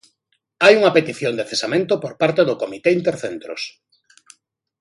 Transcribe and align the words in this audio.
Hai 0.63 0.73
unha 0.79 0.95
petición 0.97 1.33
de 1.35 1.47
cesamento 1.51 1.93
por 2.03 2.13
parte 2.21 2.41
do 2.47 2.59
Comité 2.63 2.89
Intercentros. 2.99 3.61